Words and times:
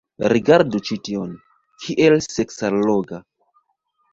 Rigardu 0.31 0.79
ĉi 0.87 0.97
tion. 1.09 1.35
Kiel 1.85 2.17
seksalloga. 2.29 3.21